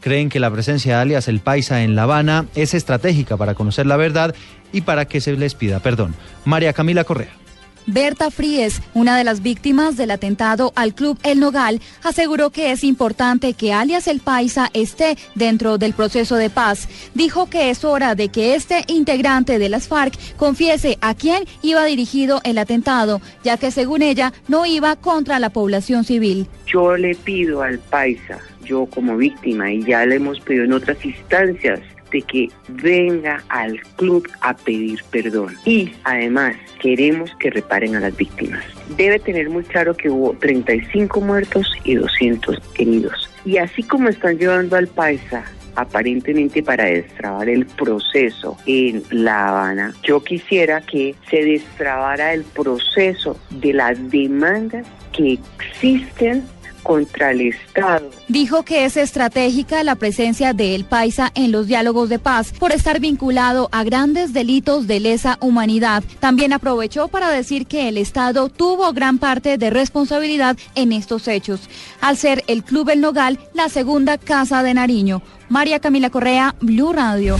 creen 0.00 0.28
que 0.28 0.40
la 0.40 0.50
presencia 0.50 0.96
de 0.96 1.02
alias 1.02 1.28
El 1.28 1.40
Paisa 1.40 1.82
en 1.82 1.94
La 1.94 2.04
Habana 2.04 2.46
es 2.54 2.74
estratégica 2.74 3.36
para 3.36 3.54
conocer 3.54 3.86
la 3.86 3.96
verdad 3.96 4.34
y 4.72 4.82
para 4.82 5.04
que 5.04 5.20
se 5.20 5.32
les 5.36 5.54
pida 5.54 5.80
perdón. 5.80 6.14
María 6.44 6.72
Camila 6.72 7.04
Correa. 7.04 7.39
Berta 7.86 8.30
Fríes, 8.30 8.80
una 8.94 9.16
de 9.16 9.24
las 9.24 9.42
víctimas 9.42 9.96
del 9.96 10.10
atentado 10.10 10.72
al 10.76 10.94
Club 10.94 11.18
El 11.22 11.40
Nogal, 11.40 11.80
aseguró 12.02 12.50
que 12.50 12.72
es 12.72 12.84
importante 12.84 13.54
que 13.54 13.72
alias 13.72 14.06
El 14.06 14.20
Paisa 14.20 14.70
esté 14.74 15.16
dentro 15.34 15.78
del 15.78 15.92
proceso 15.92 16.36
de 16.36 16.50
paz. 16.50 16.88
Dijo 17.14 17.48
que 17.48 17.70
es 17.70 17.84
hora 17.84 18.14
de 18.14 18.28
que 18.28 18.54
este 18.54 18.84
integrante 18.86 19.58
de 19.58 19.68
las 19.68 19.88
FARC 19.88 20.14
confiese 20.36 20.98
a 21.00 21.14
quién 21.14 21.44
iba 21.62 21.84
dirigido 21.84 22.40
el 22.44 22.58
atentado, 22.58 23.20
ya 23.42 23.56
que 23.56 23.70
según 23.70 24.02
ella 24.02 24.32
no 24.48 24.66
iba 24.66 24.96
contra 24.96 25.38
la 25.38 25.50
población 25.50 26.04
civil. 26.04 26.46
Yo 26.66 26.96
le 26.96 27.14
pido 27.14 27.62
al 27.62 27.78
Paisa, 27.78 28.38
yo 28.64 28.86
como 28.86 29.16
víctima, 29.16 29.72
y 29.72 29.82
ya 29.84 30.06
le 30.06 30.16
hemos 30.16 30.40
pedido 30.40 30.64
en 30.64 30.72
otras 30.72 31.04
instancias, 31.04 31.80
de 32.10 32.22
que 32.22 32.48
venga 32.68 33.42
al 33.48 33.80
club 33.96 34.28
a 34.40 34.56
pedir 34.56 35.02
perdón. 35.10 35.54
Y 35.64 35.92
además 36.04 36.56
queremos 36.80 37.30
que 37.38 37.50
reparen 37.50 37.96
a 37.96 38.00
las 38.00 38.16
víctimas. 38.16 38.64
Debe 38.96 39.18
tener 39.18 39.48
muy 39.50 39.64
claro 39.64 39.94
que 39.94 40.10
hubo 40.10 40.32
35 40.34 41.20
muertos 41.20 41.70
y 41.84 41.94
200 41.94 42.60
heridos. 42.78 43.30
Y 43.44 43.58
así 43.58 43.82
como 43.82 44.08
están 44.08 44.38
llevando 44.38 44.76
al 44.76 44.88
paisa 44.88 45.44
aparentemente 45.76 46.62
para 46.62 46.84
destrabar 46.84 47.48
el 47.48 47.66
proceso 47.66 48.56
en 48.66 49.02
La 49.10 49.48
Habana, 49.48 49.94
yo 50.02 50.22
quisiera 50.22 50.80
que 50.80 51.14
se 51.30 51.44
destrabara 51.44 52.34
el 52.34 52.44
proceso 52.44 53.38
de 53.50 53.72
las 53.72 54.10
demandas 54.10 54.86
que 55.12 55.38
existen 55.58 56.44
contra 56.82 57.30
el 57.30 57.40
Estado. 57.42 58.10
Dijo 58.28 58.64
que 58.64 58.84
es 58.84 58.96
estratégica 58.96 59.84
la 59.84 59.94
presencia 59.94 60.52
de 60.52 60.74
El 60.74 60.84
Paisa 60.84 61.30
en 61.34 61.52
los 61.52 61.66
diálogos 61.66 62.08
de 62.08 62.18
paz 62.18 62.52
por 62.58 62.72
estar 62.72 63.00
vinculado 63.00 63.68
a 63.72 63.84
grandes 63.84 64.32
delitos 64.32 64.86
de 64.86 65.00
lesa 65.00 65.38
humanidad. 65.40 66.02
También 66.18 66.52
aprovechó 66.52 67.08
para 67.08 67.30
decir 67.30 67.66
que 67.66 67.88
el 67.88 67.96
Estado 67.96 68.48
tuvo 68.48 68.92
gran 68.92 69.18
parte 69.18 69.58
de 69.58 69.70
responsabilidad 69.70 70.56
en 70.74 70.92
estos 70.92 71.28
hechos, 71.28 71.68
al 72.00 72.16
ser 72.16 72.44
el 72.46 72.64
Club 72.64 72.90
El 72.90 73.00
Nogal 73.00 73.38
la 73.54 73.68
segunda 73.68 74.18
casa 74.18 74.62
de 74.62 74.74
Nariño. 74.74 75.22
María 75.48 75.80
Camila 75.80 76.10
Correa, 76.10 76.54
Blue 76.60 76.92
Radio. 76.92 77.36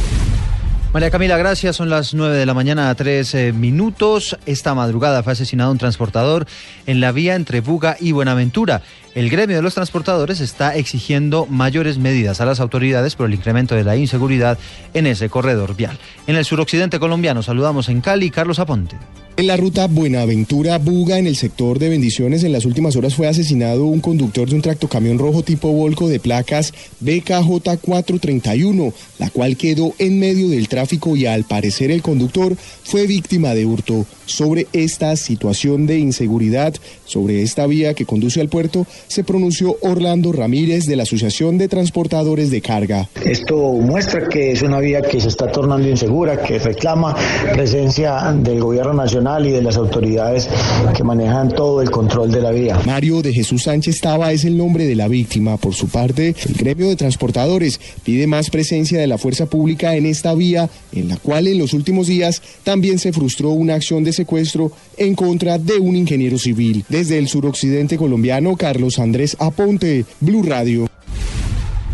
María 0.92 1.12
Camila, 1.12 1.36
gracias. 1.36 1.76
Son 1.76 1.88
las 1.88 2.14
9 2.14 2.36
de 2.36 2.46
la 2.46 2.52
mañana 2.52 2.90
a 2.90 2.96
3 2.96 3.54
minutos. 3.54 4.36
Esta 4.44 4.74
madrugada 4.74 5.22
fue 5.22 5.34
asesinado 5.34 5.70
un 5.70 5.78
transportador 5.78 6.46
en 6.86 7.00
la 7.00 7.12
vía 7.12 7.36
entre 7.36 7.60
Buga 7.60 7.96
y 8.00 8.10
Buenaventura. 8.10 8.82
El 9.14 9.30
gremio 9.30 9.54
de 9.54 9.62
los 9.62 9.74
transportadores 9.74 10.40
está 10.40 10.74
exigiendo 10.74 11.46
mayores 11.46 11.98
medidas 11.98 12.40
a 12.40 12.44
las 12.44 12.58
autoridades 12.58 13.14
por 13.14 13.26
el 13.26 13.34
incremento 13.34 13.76
de 13.76 13.84
la 13.84 13.96
inseguridad 13.96 14.58
en 14.92 15.06
ese 15.06 15.28
corredor 15.28 15.76
vial. 15.76 15.96
En 16.26 16.34
el 16.34 16.44
suroccidente 16.44 16.98
colombiano 16.98 17.44
saludamos 17.44 17.88
en 17.88 18.00
Cali 18.00 18.30
Carlos 18.30 18.58
Aponte. 18.58 18.96
En 19.36 19.46
la 19.46 19.56
ruta 19.56 19.86
Buenaventura-Buga, 19.86 21.18
en 21.18 21.26
el 21.26 21.36
sector 21.36 21.78
de 21.78 21.88
Bendiciones, 21.88 22.44
en 22.44 22.52
las 22.52 22.66
últimas 22.66 22.94
horas 22.96 23.14
fue 23.14 23.26
asesinado 23.26 23.86
un 23.86 24.00
conductor 24.00 24.48
de 24.48 24.56
un 24.56 24.60
tractocamión 24.60 25.18
rojo 25.18 25.42
tipo 25.42 25.72
Volco 25.72 26.08
de 26.08 26.20
placas 26.20 26.74
BKJ431, 27.02 28.92
la 29.18 29.30
cual 29.30 29.56
quedó 29.56 29.94
en 29.98 30.18
medio 30.18 30.50
del 30.50 30.68
tráfico 30.68 30.79
y 31.16 31.26
al 31.26 31.44
parecer 31.44 31.90
el 31.90 32.02
conductor 32.02 32.56
fue 32.84 33.06
víctima 33.06 33.54
de 33.54 33.66
hurto. 33.66 34.06
Sobre 34.30 34.68
esta 34.72 35.16
situación 35.16 35.86
de 35.86 35.98
inseguridad, 35.98 36.72
sobre 37.04 37.42
esta 37.42 37.66
vía 37.66 37.94
que 37.94 38.06
conduce 38.06 38.40
al 38.40 38.48
puerto, 38.48 38.86
se 39.08 39.24
pronunció 39.24 39.76
Orlando 39.80 40.30
Ramírez 40.30 40.86
de 40.86 40.94
la 40.94 41.02
Asociación 41.02 41.58
de 41.58 41.66
Transportadores 41.66 42.50
de 42.52 42.60
Carga. 42.60 43.08
Esto 43.24 43.56
muestra 43.72 44.28
que 44.28 44.52
es 44.52 44.62
una 44.62 44.78
vía 44.78 45.02
que 45.02 45.20
se 45.20 45.26
está 45.26 45.50
tornando 45.50 45.88
insegura, 45.88 46.40
que 46.40 46.60
reclama 46.60 47.16
presencia 47.52 48.32
del 48.32 48.60
gobierno 48.60 48.94
nacional 48.94 49.46
y 49.48 49.50
de 49.50 49.62
las 49.62 49.76
autoridades 49.76 50.48
que 50.96 51.02
manejan 51.02 51.48
todo 51.48 51.82
el 51.82 51.90
control 51.90 52.30
de 52.30 52.40
la 52.40 52.52
vía. 52.52 52.80
Mario 52.86 53.22
de 53.22 53.32
Jesús 53.32 53.64
Sánchez 53.64 54.00
Taba 54.00 54.32
es 54.32 54.44
el 54.44 54.56
nombre 54.56 54.86
de 54.86 54.94
la 54.94 55.08
víctima. 55.08 55.56
Por 55.56 55.74
su 55.74 55.88
parte, 55.88 56.36
el 56.46 56.54
gremio 56.54 56.88
de 56.88 56.94
transportadores 56.94 57.80
pide 58.04 58.28
más 58.28 58.48
presencia 58.48 59.00
de 59.00 59.08
la 59.08 59.18
fuerza 59.18 59.46
pública 59.46 59.96
en 59.96 60.06
esta 60.06 60.34
vía, 60.34 60.70
en 60.92 61.08
la 61.08 61.16
cual 61.16 61.48
en 61.48 61.58
los 61.58 61.72
últimos 61.72 62.06
días 62.06 62.42
también 62.62 63.00
se 63.00 63.12
frustró 63.12 63.50
una 63.50 63.74
acción 63.74 64.04
de 64.04 64.19
secuestro 64.20 64.72
en 64.96 65.14
contra 65.14 65.58
de 65.58 65.78
un 65.78 65.96
ingeniero 65.96 66.38
civil. 66.38 66.84
Desde 66.88 67.18
el 67.18 67.28
suroccidente 67.28 67.96
colombiano, 67.96 68.56
Carlos 68.56 68.98
Andrés 68.98 69.36
Aponte, 69.40 70.04
Blue 70.20 70.42
Radio. 70.42 70.86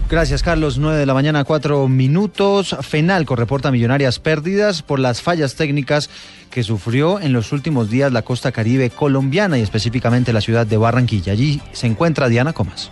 Gracias, 0.08 0.44
Carlos. 0.44 0.78
9 0.78 0.98
de 0.98 1.06
la 1.06 1.14
mañana, 1.14 1.42
4 1.42 1.88
minutos. 1.88 2.76
Fenalco 2.80 3.34
reporta 3.34 3.72
millonarias 3.72 4.20
pérdidas 4.20 4.82
por 4.82 5.00
las 5.00 5.20
fallas 5.20 5.56
técnicas 5.56 6.10
que 6.50 6.62
sufrió 6.62 7.20
en 7.20 7.32
los 7.32 7.52
últimos 7.52 7.90
días 7.90 8.12
la 8.12 8.22
costa 8.22 8.52
caribe 8.52 8.90
colombiana 8.90 9.58
y 9.58 9.62
específicamente 9.62 10.32
la 10.32 10.40
ciudad 10.40 10.66
de 10.66 10.76
Barranquilla. 10.76 11.32
Allí 11.32 11.60
se 11.72 11.88
encuentra 11.88 12.28
Diana 12.28 12.52
Comas. 12.52 12.90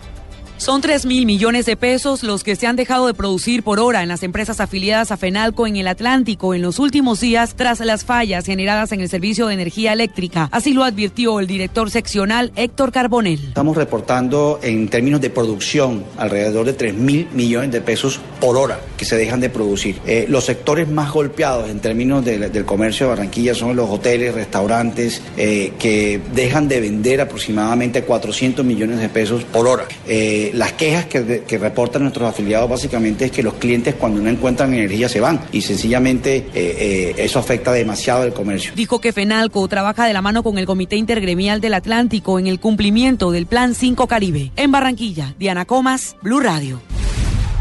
Son 0.57 0.79
3 0.79 1.05
mil 1.05 1.25
millones 1.25 1.65
de 1.65 1.75
pesos 1.75 2.23
los 2.23 2.43
que 2.43 2.55
se 2.55 2.65
han 2.65 2.77
dejado 2.77 3.07
de 3.07 3.13
producir 3.13 3.61
por 3.61 3.79
hora 3.79 4.03
en 4.03 4.07
las 4.07 4.23
empresas 4.23 4.61
afiliadas 4.61 5.11
a 5.11 5.17
Fenalco 5.17 5.67
en 5.67 5.75
el 5.75 5.87
Atlántico 5.87 6.53
en 6.53 6.61
los 6.61 6.79
últimos 6.79 7.19
días 7.19 7.55
tras 7.55 7.81
las 7.81 8.05
fallas 8.05 8.45
generadas 8.45 8.93
en 8.93 9.01
el 9.01 9.09
servicio 9.09 9.47
de 9.47 9.53
energía 9.53 9.91
eléctrica. 9.91 10.47
Así 10.53 10.73
lo 10.73 10.85
advirtió 10.85 11.41
el 11.41 11.47
director 11.47 11.91
seccional 11.91 12.53
Héctor 12.55 12.93
Carbonel. 12.93 13.39
Estamos 13.49 13.75
reportando 13.75 14.59
en 14.63 14.87
términos 14.87 15.19
de 15.19 15.29
producción 15.29 16.05
alrededor 16.17 16.65
de 16.65 16.73
3 16.73 16.93
mil 16.93 17.27
millones 17.33 17.71
de 17.71 17.81
pesos 17.81 18.21
por 18.39 18.55
hora 18.55 18.79
que 18.95 19.03
se 19.03 19.17
dejan 19.17 19.41
de 19.41 19.49
producir. 19.49 19.99
Eh, 20.05 20.25
los 20.29 20.45
sectores 20.45 20.87
más 20.87 21.11
golpeados 21.11 21.69
en 21.69 21.79
términos 21.79 22.23
del 22.23 22.65
comercio 22.65 23.07
de 23.07 23.09
Barranquilla 23.09 23.53
son 23.53 23.75
los 23.75 23.89
hoteles, 23.89 24.33
restaurantes, 24.33 25.21
eh, 25.35 25.73
que 25.77 26.21
dejan 26.33 26.69
de 26.69 26.79
vender 26.79 27.19
aproximadamente 27.19 28.03
400 28.03 28.65
millones 28.65 28.99
de 28.99 29.09
pesos 29.09 29.43
por 29.43 29.67
hora. 29.67 29.85
Eh, 30.07 30.44
las 30.53 30.73
quejas 30.73 31.05
que, 31.05 31.57
reportan 31.57 32.03
nuestros 32.03 32.29
afiliados 32.29 32.69
básicamente 32.69 33.25
es 33.25 33.31
que 33.31 33.43
los 33.43 33.55
clientes 33.55 33.95
cuando 33.95 34.21
no 34.21 34.29
encuentran 34.29 34.73
energía 34.73 35.09
se 35.09 35.19
van 35.19 35.41
y 35.51 35.61
sencillamente 35.61 36.37
eh, 36.37 36.45
eh, 36.53 37.15
eso 37.17 37.39
afecta 37.39 37.71
demasiado 37.71 38.23
el 38.23 38.33
comercio. 38.33 38.73
Dijo 38.75 38.99
que 38.99 39.13
FENALCO 39.13 39.67
trabaja 39.67 40.05
de 40.05 40.13
la 40.13 40.21
mano 40.21 40.43
con 40.43 40.57
el 40.57 40.65
Comité 40.65 40.95
Intergremial 40.95 41.61
del 41.61 41.73
Atlántico 41.73 42.39
en 42.39 42.47
el 42.47 42.59
cumplimiento 42.59 43.31
del 43.31 43.45
Plan 43.45 43.75
5 43.75 44.07
Caribe. 44.07 44.51
En 44.55 44.71
Barranquilla, 44.71 45.33
Diana 45.39 45.65
Comas, 45.65 46.15
Blue 46.21 46.39
Radio. 46.39 46.81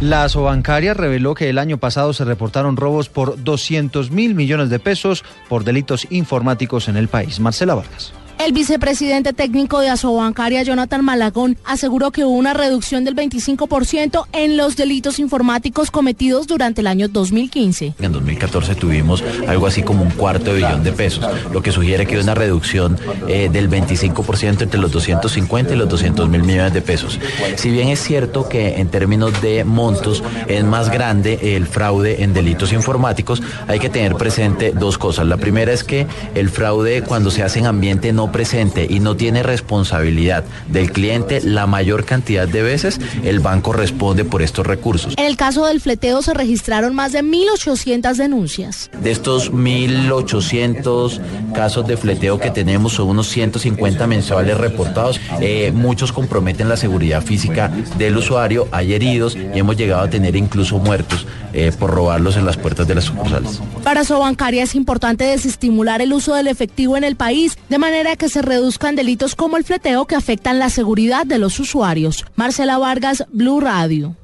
La 0.01 0.29
Sobancaria 0.29 0.93
reveló 0.93 1.35
que 1.35 1.49
el 1.49 1.59
año 1.59 1.79
pasado 1.79 2.13
se 2.13 2.25
reportaron 2.25 2.77
robos 2.77 3.09
por 3.09 3.43
200 3.43 4.11
mil 4.11 4.35
millones 4.35 4.69
de 4.69 4.79
pesos 4.79 5.25
por 5.49 5.65
delitos 5.65 6.07
informáticos 6.11 6.89
en 6.89 6.97
el 6.97 7.09
país. 7.09 7.39
Marcela 7.41 7.75
Vargas. 7.75 8.13
El 8.39 8.53
vicepresidente 8.53 9.33
técnico 9.33 9.81
de 9.81 9.89
Asobancaria, 9.89 10.63
Jonathan 10.63 11.05
Malagón, 11.05 11.57
aseguró 11.65 12.11
que 12.11 12.25
hubo 12.25 12.35
una 12.35 12.53
reducción 12.53 13.05
del 13.05 13.15
25% 13.17 14.27
en 14.33 14.57
los 14.57 14.77
delitos 14.77 15.19
informáticos 15.19 15.91
cometidos 15.91 16.47
durante 16.47 16.81
el 16.83 16.89
año 16.89 17.09
2015. 17.09 17.95
En 18.01 18.13
2014 18.13 18.75
tuvimos 18.75 19.25
algo 19.49 19.67
así 19.67 19.83
como 19.83 20.03
un 20.03 20.11
cuarto 20.11 20.53
de 20.53 20.59
billón 20.59 20.83
de 20.85 20.93
pesos, 20.93 21.25
lo 21.53 21.63
que 21.63 21.73
sugiere 21.73 22.07
que 22.07 22.17
hay 22.17 22.23
una 22.23 22.35
reducción 22.35 22.99
eh, 23.29 23.49
del 23.51 23.71
25% 23.71 24.63
entre 24.63 24.81
los 24.81 24.91
250 24.93 25.73
y 25.73 25.77
los 25.77 25.89
200 25.89 26.29
mil 26.29 26.43
millones 26.43 26.75
de 26.75 26.83
pesos. 26.83 27.19
Si 27.57 27.71
bien 27.71 27.89
es 27.89 28.01
cierto 28.01 28.49
que 28.49 28.81
en 28.81 28.89
términos 28.89 29.41
de 29.41 29.65
montos 29.65 30.23
es 30.49 30.65
más 30.65 30.91
grande 30.91 31.57
el 31.57 31.67
fraude 31.67 32.23
en 32.23 32.35
delitos 32.35 32.73
informáticos, 32.73 33.43
hay 33.69 33.79
que 33.79 33.89
tener 33.89 34.17
presente 34.17 34.73
dos 34.73 34.99
cosas. 34.99 35.27
La 35.27 35.37
primera 35.37 35.73
es 35.73 35.85
que 35.85 36.07
el 36.35 36.51
fraude 36.51 37.03
cuando 37.03 37.31
se 37.31 37.43
hace 37.43 37.61
en 37.61 37.67
ambiente 37.67 38.13
no 38.13 38.24
no 38.25 38.33
presente 38.33 38.87
y 38.89 39.01
no 39.01 39.17
tiene 39.17 39.43
responsabilidad 39.43 40.45
del 40.69 40.93
cliente 40.93 41.43
la 41.43 41.67
mayor 41.67 42.07
cantidad 42.07 42.49
de 42.49 42.63
veces, 42.63 42.99
el 43.23 43.41
banco 43.41 43.75
responde 43.75 44.25
por 44.25 44.41
estos 44.41 44.67
recursos. 44.67 45.13
En 45.19 45.27
el 45.27 45.37
caso 45.37 45.67
del 45.67 45.81
fleteo 45.81 46.23
se 46.23 46.33
registraron 46.33 46.95
más 46.95 47.13
de 47.13 47.23
1.800 47.23 48.15
denuncias. 48.17 48.91
De 49.03 49.11
estos 49.11 49.53
1.800 49.53 51.21
casos 51.53 51.87
de 51.87 51.99
fleteo 51.99 52.39
que 52.39 52.51
tenemos, 52.51 52.95
son 52.95 53.09
unos 53.09 53.29
150 53.29 54.07
mensuales 54.07 54.57
reportados. 54.57 55.21
Eh, 55.41 55.71
muchos 55.75 56.13
comprometen 56.13 56.71
la 56.71 56.79
seguridad 56.79 57.23
física 57.23 57.71
del 57.99 58.17
usuario, 58.17 58.69
hay 58.71 58.95
heridos 58.95 59.37
y 59.37 59.59
hemos 59.59 59.77
llegado 59.77 60.03
a 60.03 60.09
tener 60.09 60.35
incluso 60.35 60.79
muertos 60.79 61.27
eh, 61.55 61.73
por 61.79 61.91
robarlos 61.91 62.37
en 62.37 62.45
las 62.45 62.57
puertas 62.57 62.87
de 62.87 62.97
las 62.97 63.05
sucursales. 63.05 63.61
Para 63.85 64.05
Sobancaria 64.05 64.65
es 64.65 64.75
importante 64.75 65.25
desestimular 65.25 66.03
el 66.03 66.13
uso 66.13 66.35
del 66.35 66.49
efectivo 66.49 66.97
en 66.97 67.05
el 67.05 67.17
país, 67.17 67.57
de 67.69 67.79
manera 67.79 68.17
que 68.17 68.29
se 68.29 68.43
reduzcan 68.43 68.97
delitos 68.97 69.37
como 69.37 69.57
el 69.57 69.65
fleteo 69.65 70.07
que 70.07 70.17
afectan 70.17 70.59
la 70.59 70.69
seguridad 70.69 71.25
de 71.25 71.39
los 71.39 71.61
usuarios. 71.61 72.27
Marcela 72.35 72.79
Vargas, 72.79 73.25
Blue 73.31 73.61
Radio. 73.61 74.17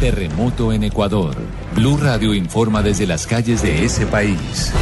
Terremoto 0.00 0.72
en 0.72 0.84
Ecuador. 0.84 1.36
Blue 1.74 1.98
Radio 1.98 2.32
informa 2.32 2.82
desde 2.82 3.06
las 3.06 3.26
calles 3.26 3.62
de 3.62 3.84
ese 3.84 4.06
país. 4.06 4.72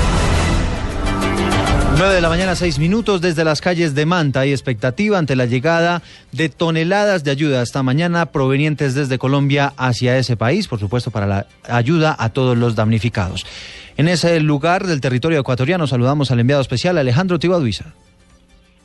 9 1.99 2.15
de 2.15 2.21
la 2.21 2.29
mañana, 2.29 2.55
6 2.55 2.79
minutos 2.79 3.23
desde 3.23 3.43
las 3.43 3.63
calles 3.63 3.95
de 3.95 4.05
Manta. 4.05 4.41
Hay 4.41 4.51
expectativa 4.51 5.17
ante 5.17 5.35
la 5.35 5.47
llegada 5.47 6.03
de 6.31 6.51
toneladas 6.51 7.25
de 7.25 7.31
ayuda 7.31 7.63
esta 7.63 7.83
mañana 7.83 8.27
provenientes 8.27 8.95
desde 8.95 9.17
Colombia 9.17 9.73
hacia 9.79 10.19
ese 10.19 10.37
país, 10.37 10.69
por 10.69 10.79
supuesto, 10.79 11.11
para 11.11 11.27
la 11.27 11.47
ayuda 11.67 12.15
a 12.19 12.29
todos 12.35 12.55
los 12.59 12.77
damnificados. 12.77 13.47
En 13.97 14.09
ese 14.09 14.39
lugar 14.41 14.85
del 14.85 15.01
territorio 15.01 15.41
ecuatoriano 15.41 15.87
saludamos 15.87 16.31
al 16.31 16.41
enviado 16.41 16.61
especial 16.61 16.99
Alejandro 16.99 17.39
Tibaduiza. 17.39 17.95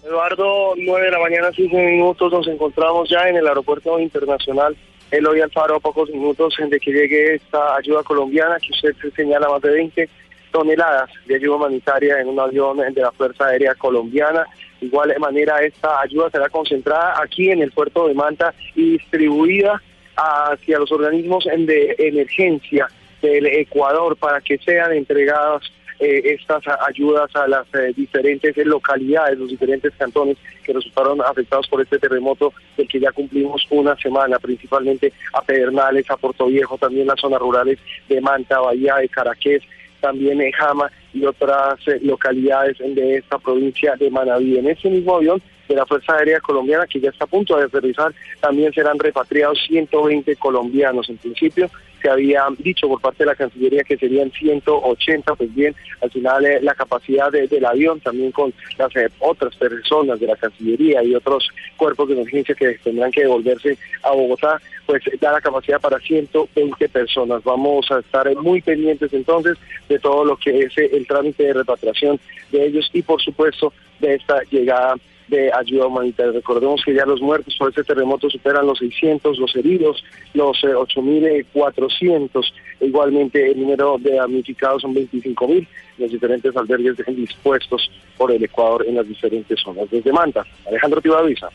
Eduardo, 0.06 0.74
9 0.78 1.06
de 1.06 1.12
la 1.12 1.20
mañana, 1.20 1.50
5 1.54 1.76
minutos, 1.76 2.32
nos 2.32 2.48
encontramos 2.48 3.10
ya 3.10 3.28
en 3.28 3.36
el 3.36 3.46
aeropuerto 3.46 4.00
internacional 4.00 4.74
Eloy 5.12 5.42
Alfaro, 5.42 5.76
a 5.76 5.80
pocos 5.82 6.10
minutos 6.12 6.54
de 6.58 6.80
que 6.80 6.92
llegue 6.92 7.36
esta 7.36 7.76
ayuda 7.76 8.04
colombiana, 8.04 8.56
que 8.62 8.72
usted 8.72 9.14
señala 9.14 9.50
más 9.50 9.62
de 9.62 9.70
20 9.70 10.10
toneladas 10.52 11.10
de 11.26 11.36
ayuda 11.36 11.56
humanitaria 11.56 12.20
en 12.20 12.28
un 12.28 12.40
avión 12.40 12.78
de 12.78 13.02
la 13.02 13.12
Fuerza 13.12 13.48
Aérea 13.48 13.76
Colombiana. 13.76 14.46
De 14.80 14.88
igual 14.88 15.14
manera, 15.20 15.62
esta 15.62 16.02
ayuda 16.02 16.30
será 16.30 16.50
concentrada 16.50 17.22
aquí 17.22 17.50
en 17.52 17.62
el 17.62 17.72
puerto 17.72 18.08
de 18.08 18.14
Manta 18.14 18.54
y 18.76 18.98
distribuida 18.98 19.82
hacia 20.16 20.80
los 20.80 20.92
organismos 20.92 21.46
de 21.46 21.96
emergencia 21.98 22.88
del 23.22 23.46
Ecuador 23.48 24.16
para 24.18 24.42
que 24.42 24.58
sean 24.58 24.94
entregadas 24.94 25.72
eh, 26.02 26.34
estas 26.34 26.64
ayudas 26.88 27.30
a 27.36 27.48
las 27.48 27.68
eh, 27.76 27.94
diferentes 27.96 28.58
localidades, 28.66 29.38
los 29.38 29.50
diferentes 29.50 29.94
cantones 29.96 30.36
que 30.64 30.74
resultaron 30.74 31.22
afectados 31.22 31.68
por 31.68 31.80
este 31.80 32.00
terremoto 32.00 32.54
del 32.76 32.88
que 32.88 33.00
ya 33.00 33.12
cumplimos 33.12 33.68
una 33.70 33.96
semana, 33.98 34.40
principalmente 34.40 35.14
a 35.34 35.44
Pedernales, 35.44 36.10
a 36.10 36.18
Puerto 36.18 36.48
Viejo, 36.48 36.76
también 36.80 37.06
las 37.06 37.20
zonas 37.20 37.40
rurales 37.40 37.78
de 38.10 38.20
Manta, 38.20 38.60
Bahía 38.60 38.96
de 38.96 39.10
Caraqués, 39.10 39.62
también 40.02 40.42
en 40.42 40.52
Jama 40.52 40.92
y 41.14 41.24
otras 41.26 41.76
eh, 41.88 42.00
localidades 42.02 42.78
de 42.80 43.18
esta 43.18 43.38
provincia 43.38 43.96
de 43.96 44.10
Manaví. 44.10 44.58
En 44.58 44.68
ese 44.68 44.90
mismo 44.90 45.16
avión 45.16 45.42
de 45.72 45.78
la 45.78 45.86
Fuerza 45.86 46.16
Aérea 46.16 46.40
Colombiana, 46.42 46.86
que 46.86 47.00
ya 47.00 47.10
está 47.10 47.26
a 47.26 47.28
punto 47.28 47.58
de 47.58 47.66
aterrizar, 47.66 48.14
también 48.40 48.74
serán 48.74 49.00
repatriados 49.00 49.60
120 49.68 50.36
colombianos. 50.36 51.10
En 51.10 51.18
principio 51.18 51.70
se 52.02 52.10
había 52.10 52.46
dicho 52.58 52.88
por 52.88 53.00
parte 53.00 53.24
de 53.24 53.28
la 53.28 53.36
Cancillería 53.36 53.84
que 53.84 53.98
serían 53.98 54.32
180, 54.32 55.36
pues 55.36 55.54
bien, 55.54 55.76
al 56.02 56.10
final 56.12 56.46
eh, 56.46 56.60
la 56.62 56.74
capacidad 56.74 57.32
del 57.32 57.66
avión, 57.66 58.00
también 58.00 58.32
con 58.32 58.54
las 58.78 58.96
eh, 58.96 59.10
otras 59.20 59.56
personas 59.56 60.20
de 60.20 60.28
la 60.28 60.36
Cancillería 60.36 61.04
y 61.04 61.16
otros 61.16 61.48
cuerpos 61.78 62.10
de 62.10 62.16
emergencia 62.16 62.56
que 62.56 62.80
tendrán 62.84 63.12
que 63.12 63.22
devolverse 63.22 63.78
a 64.04 64.12
Bogotá, 64.12 64.60
pues 64.86 65.04
da 65.20 65.32
la 65.32 65.42
capacidad 65.42 65.80
para 65.80 66.00
120 66.00 66.90
personas. 66.90 67.44
Vamos 67.44 67.90
a 67.92 68.00
estar 68.00 68.36
muy 68.38 68.62
pendientes 68.62 69.14
entonces 69.14 69.58
de 69.88 70.00
todo 70.00 70.26
lo 70.26 70.36
que 70.38 70.64
es 70.64 70.78
eh, 70.78 70.90
el 70.94 71.06
trámite 71.08 71.44
de 71.44 71.54
repatriación 71.54 72.20
de 72.52 72.66
ellos 72.66 72.90
y 72.94 73.04
por 73.04 73.22
supuesto 73.22 73.72
de 74.00 74.16
esta 74.16 74.42
llegada 74.50 74.96
de 75.28 75.52
ayuda 75.54 75.88
humanitaria. 75.88 76.32
Recordemos 76.34 76.82
que 76.84 76.94
ya 76.94 77.06
los 77.06 77.22
muertos 77.22 77.56
por 77.58 77.70
este 77.70 77.84
terremoto 77.84 78.30
superan 78.30 78.68
los 78.68 78.80
600, 78.80 79.38
los 79.38 79.56
heridos, 79.56 80.04
los 80.34 80.58
8.400. 80.62 82.46
Eh, 82.46 82.88
Igualmente 82.88 83.52
el 83.52 83.62
número 83.62 83.98
de 84.00 84.16
damnificados 84.16 84.82
son 84.82 84.94
25.000, 84.96 85.68
los 85.98 86.12
diferentes 86.12 86.56
albergues 86.58 86.98
dispuestos 87.16 87.90
por 88.18 88.32
el 88.32 88.44
Ecuador 88.44 88.86
en 88.88 88.96
las 88.96 89.08
diferentes 89.08 89.60
zonas. 89.60 89.90
Desde 89.90 90.12
Manta, 90.12 90.46
Alejandro 90.68 91.00
Tibavisa, 91.00 91.50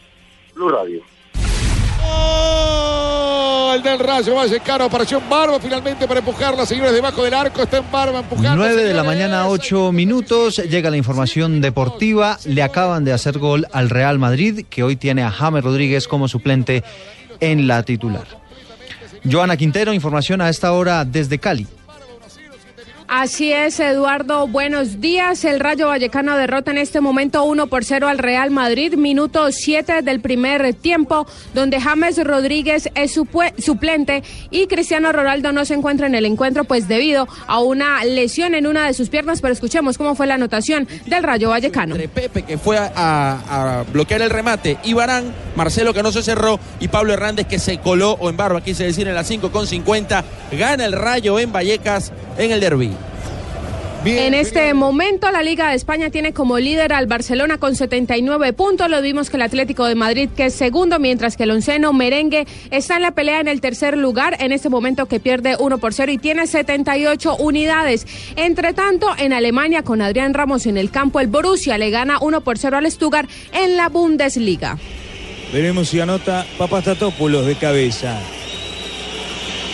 Blue 0.54 0.68
Radio. 0.68 1.02
El 3.74 3.82
del 3.82 3.98
Rayo 3.98 4.34
Vallecano 4.34 4.84
apareció 4.84 5.18
en 5.18 5.28
Barba 5.28 5.58
finalmente 5.60 6.06
para 6.06 6.20
empujarla, 6.20 6.64
señores, 6.64 6.92
debajo 6.92 7.22
del 7.24 7.34
arco. 7.34 7.62
Está 7.62 7.78
en 7.78 7.90
Barba 7.90 8.20
empujando. 8.20 8.56
9 8.56 8.84
de 8.84 8.94
la 8.94 9.02
mañana, 9.02 9.48
8 9.48 9.92
minutos. 9.92 10.56
Llega 10.56 10.90
la 10.90 10.96
información 10.96 11.60
deportiva. 11.60 12.38
Le 12.44 12.62
acaban 12.62 13.04
de 13.04 13.12
hacer 13.12 13.38
gol 13.38 13.66
al 13.72 13.90
Real 13.90 14.18
Madrid, 14.18 14.64
que 14.70 14.82
hoy 14.82 14.96
tiene 14.96 15.22
a 15.22 15.30
James 15.30 15.62
Rodríguez 15.62 16.08
como 16.08 16.28
suplente 16.28 16.84
en 17.40 17.66
la 17.66 17.82
titular. 17.82 18.26
Joana 19.30 19.56
Quintero, 19.56 19.92
información 19.92 20.40
a 20.40 20.48
esta 20.48 20.72
hora 20.72 21.04
desde 21.04 21.38
Cali. 21.38 21.66
Así 23.08 23.52
es, 23.52 23.78
Eduardo. 23.78 24.48
Buenos 24.48 25.00
días. 25.00 25.44
El 25.44 25.60
Rayo 25.60 25.86
Vallecano 25.86 26.36
derrota 26.36 26.72
en 26.72 26.78
este 26.78 27.00
momento 27.00 27.44
1 27.44 27.68
por 27.68 27.84
0 27.84 28.08
al 28.08 28.18
Real 28.18 28.50
Madrid. 28.50 28.94
Minuto 28.94 29.52
7 29.52 30.02
del 30.02 30.20
primer 30.20 30.74
tiempo, 30.74 31.26
donde 31.54 31.80
James 31.80 32.22
Rodríguez 32.22 32.90
es 32.94 33.12
suplente 33.12 34.24
y 34.50 34.66
Cristiano 34.66 35.12
Ronaldo 35.12 35.52
no 35.52 35.64
se 35.64 35.74
encuentra 35.74 36.08
en 36.08 36.16
el 36.16 36.26
encuentro, 36.26 36.64
pues 36.64 36.88
debido 36.88 37.28
a 37.46 37.60
una 37.60 38.04
lesión 38.04 38.54
en 38.54 38.66
una 38.66 38.86
de 38.86 38.94
sus 38.94 39.08
piernas. 39.08 39.40
Pero 39.40 39.52
escuchemos 39.52 39.98
cómo 39.98 40.16
fue 40.16 40.26
la 40.26 40.34
anotación 40.34 40.88
del 41.06 41.22
Rayo 41.22 41.50
Vallecano. 41.50 41.94
Entre 41.94 42.08
Pepe, 42.08 42.42
que 42.42 42.58
fue 42.58 42.76
a, 42.78 43.84
bloquear 43.92 44.22
el 44.22 44.30
remate, 44.30 44.78
y 44.82 44.94
Barán, 44.94 45.32
Marcelo, 45.54 45.94
que 45.94 46.02
no 46.02 46.10
se 46.10 46.22
cerró, 46.22 46.58
y 46.80 46.88
Pablo 46.88 47.12
Hernández, 47.12 47.46
que 47.46 47.60
se 47.60 47.78
coló 47.78 48.12
o 48.18 48.30
en 48.30 48.36
barba, 48.36 48.62
quise 48.62 48.84
decir, 48.84 49.06
en 49.06 49.14
las 49.14 49.28
5 49.28 49.52
con 49.52 49.66
50. 49.66 50.24
Gana 50.52 50.84
el 50.84 50.92
Rayo 50.92 51.38
en 51.38 51.52
Vallecas 51.52 52.12
en 52.38 52.52
el 52.52 52.60
derby. 52.60 52.92
en 54.04 54.34
este 54.34 54.72
momento 54.74 55.30
la 55.32 55.42
Liga 55.42 55.70
de 55.70 55.74
España 55.74 56.10
tiene 56.10 56.32
como 56.32 56.58
líder 56.58 56.92
al 56.92 57.06
Barcelona 57.06 57.58
con 57.58 57.74
79 57.74 58.52
puntos. 58.52 58.88
Lo 58.88 59.02
vimos 59.02 59.30
que 59.30 59.36
el 59.36 59.42
Atlético 59.42 59.86
de 59.86 59.94
Madrid 59.94 60.28
que 60.36 60.46
es 60.46 60.54
segundo, 60.54 60.98
mientras 60.98 61.36
que 61.36 61.42
el 61.42 61.50
onceno 61.50 61.92
merengue 61.92 62.46
está 62.70 62.96
en 62.96 63.02
la 63.02 63.12
pelea 63.12 63.40
en 63.40 63.48
el 63.48 63.60
tercer 63.60 63.96
lugar. 63.96 64.36
En 64.40 64.52
este 64.52 64.68
momento 64.68 65.06
que 65.06 65.18
pierde 65.18 65.56
1 65.58 65.78
por 65.78 65.92
0 65.92 66.12
y 66.12 66.18
tiene 66.18 66.46
78 66.46 67.36
unidades. 67.36 68.06
Entre 68.36 68.74
tanto, 68.74 69.08
en 69.18 69.32
Alemania 69.32 69.82
con 69.82 70.02
Adrián 70.02 70.34
Ramos 70.34 70.66
en 70.66 70.76
el 70.76 70.90
campo, 70.90 71.20
el 71.20 71.26
Borussia 71.26 71.78
le 71.78 71.90
gana 71.90 72.18
1 72.20 72.40
por 72.42 72.58
0 72.58 72.76
al 72.76 72.90
Stuttgart 72.90 73.28
en 73.52 73.76
la 73.76 73.88
Bundesliga. 73.88 74.78
Veremos 75.52 75.88
si 75.88 76.00
anota 76.00 76.46
Papastatopoulos 76.58 77.46
de 77.46 77.54
cabeza. 77.56 78.20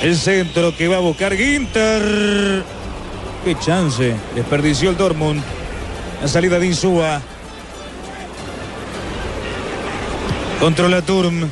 El 0.02 0.16
centro 0.16 0.76
que 0.76 0.88
va 0.88 0.97
a 0.97 1.00
buscar 1.00 1.37
Ginter. 1.37 2.64
Qué 3.44 3.56
chance. 3.61 4.16
Desperdició 4.35 4.90
el 4.90 4.97
Dortmund. 4.97 5.40
La 6.21 6.26
salida 6.26 6.59
de 6.59 6.66
Insúa. 6.66 7.21
Controla 10.59 11.02
Turm. 11.02 11.49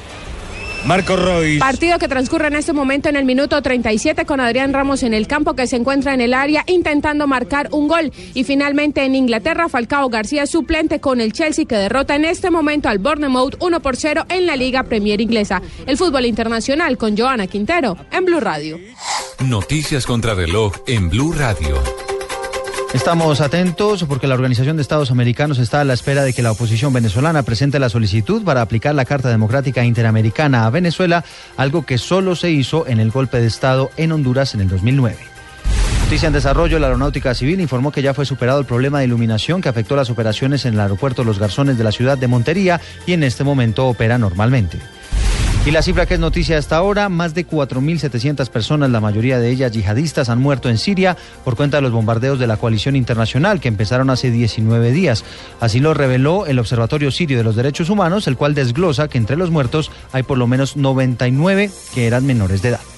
Marco 0.84 1.16
Royce. 1.16 1.58
Partido 1.58 1.98
que 1.98 2.08
transcurre 2.08 2.48
en 2.48 2.56
este 2.56 2.72
momento 2.72 3.08
en 3.08 3.16
el 3.16 3.24
minuto 3.24 3.60
37 3.60 4.24
con 4.24 4.40
Adrián 4.40 4.72
Ramos 4.72 5.02
en 5.02 5.14
el 5.14 5.26
campo 5.26 5.54
que 5.54 5.66
se 5.66 5.76
encuentra 5.76 6.14
en 6.14 6.20
el 6.20 6.34
área 6.34 6.64
intentando 6.66 7.26
marcar 7.26 7.68
un 7.72 7.88
gol. 7.88 8.12
Y 8.34 8.44
finalmente 8.44 9.04
en 9.04 9.14
Inglaterra, 9.14 9.68
Falcao 9.68 10.08
García 10.08 10.46
suplente 10.46 11.00
con 11.00 11.20
el 11.20 11.32
Chelsea 11.32 11.66
que 11.66 11.76
derrota 11.76 12.16
en 12.16 12.24
este 12.24 12.50
momento 12.50 12.88
al 12.88 12.98
Bournemouth 12.98 13.56
1 13.60 13.80
por 13.80 13.96
0 13.96 14.24
en 14.28 14.46
la 14.46 14.56
Liga 14.56 14.84
Premier 14.84 15.20
Inglesa. 15.20 15.62
El 15.86 15.96
fútbol 15.96 16.26
internacional 16.26 16.96
con 16.96 17.16
Joana 17.16 17.46
Quintero 17.46 17.96
en 18.10 18.24
Blue 18.24 18.40
Radio. 18.40 18.78
Noticias 19.40 20.06
contra 20.06 20.34
reloj 20.34 20.74
en 20.86 21.08
Blue 21.08 21.32
Radio. 21.32 21.99
Estamos 22.92 23.40
atentos 23.40 24.04
porque 24.08 24.26
la 24.26 24.34
Organización 24.34 24.74
de 24.76 24.82
Estados 24.82 25.12
Americanos 25.12 25.60
está 25.60 25.80
a 25.80 25.84
la 25.84 25.94
espera 25.94 26.24
de 26.24 26.32
que 26.32 26.42
la 26.42 26.50
oposición 26.50 26.92
venezolana 26.92 27.44
presente 27.44 27.78
la 27.78 27.88
solicitud 27.88 28.42
para 28.42 28.62
aplicar 28.62 28.96
la 28.96 29.04
Carta 29.04 29.28
Democrática 29.28 29.84
Interamericana 29.84 30.66
a 30.66 30.70
Venezuela, 30.70 31.24
algo 31.56 31.86
que 31.86 31.98
solo 31.98 32.34
se 32.34 32.50
hizo 32.50 32.88
en 32.88 32.98
el 32.98 33.12
golpe 33.12 33.40
de 33.40 33.46
Estado 33.46 33.92
en 33.96 34.10
Honduras 34.10 34.54
en 34.54 34.62
el 34.62 34.68
2009. 34.68 35.16
Noticia 36.02 36.26
en 36.26 36.32
desarrollo, 36.32 36.80
la 36.80 36.88
Aeronáutica 36.88 37.32
Civil 37.32 37.60
informó 37.60 37.92
que 37.92 38.02
ya 38.02 38.12
fue 38.12 38.26
superado 38.26 38.58
el 38.58 38.66
problema 38.66 38.98
de 38.98 39.04
iluminación 39.04 39.60
que 39.60 39.68
afectó 39.68 39.94
las 39.94 40.10
operaciones 40.10 40.64
en 40.64 40.74
el 40.74 40.80
aeropuerto 40.80 41.22
Los 41.22 41.38
Garzones 41.38 41.78
de 41.78 41.84
la 41.84 41.92
ciudad 41.92 42.18
de 42.18 42.26
Montería 42.26 42.80
y 43.06 43.12
en 43.12 43.22
este 43.22 43.44
momento 43.44 43.86
opera 43.86 44.18
normalmente. 44.18 44.80
Y 45.66 45.72
la 45.72 45.82
cifra 45.82 46.06
que 46.06 46.14
es 46.14 46.20
noticia 46.20 46.56
hasta 46.56 46.76
ahora, 46.76 47.10
más 47.10 47.34
de 47.34 47.46
4.700 47.46 48.48
personas, 48.48 48.88
la 48.90 48.98
mayoría 48.98 49.38
de 49.38 49.50
ellas 49.50 49.72
yihadistas, 49.72 50.30
han 50.30 50.40
muerto 50.40 50.70
en 50.70 50.78
Siria 50.78 51.18
por 51.44 51.54
cuenta 51.54 51.76
de 51.76 51.82
los 51.82 51.92
bombardeos 51.92 52.38
de 52.38 52.46
la 52.46 52.56
coalición 52.56 52.96
internacional 52.96 53.60
que 53.60 53.68
empezaron 53.68 54.08
hace 54.08 54.30
19 54.30 54.90
días. 54.90 55.22
Así 55.60 55.78
lo 55.78 55.92
reveló 55.92 56.46
el 56.46 56.58
Observatorio 56.58 57.10
Sirio 57.10 57.36
de 57.36 57.44
los 57.44 57.56
Derechos 57.56 57.90
Humanos, 57.90 58.26
el 58.26 58.38
cual 58.38 58.54
desglosa 58.54 59.08
que 59.08 59.18
entre 59.18 59.36
los 59.36 59.50
muertos 59.50 59.90
hay 60.12 60.22
por 60.22 60.38
lo 60.38 60.46
menos 60.46 60.78
99 60.78 61.70
que 61.94 62.06
eran 62.06 62.24
menores 62.24 62.62
de 62.62 62.70
edad. 62.70 62.90